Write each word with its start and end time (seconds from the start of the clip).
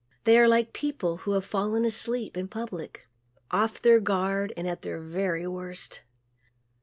They 0.23 0.39
are 0.39 0.47
like 0.47 0.73
people 0.73 1.17
who 1.17 1.33
have 1.33 1.45
fallen 1.45 1.85
asleep 1.85 2.35
in 2.35 2.47
public, 2.47 3.07
off 3.51 3.79
their 3.79 3.99
guard 3.99 4.51
and 4.57 4.67
at 4.67 4.81
their 4.81 4.99
very 4.99 5.45
worst. 5.45 6.01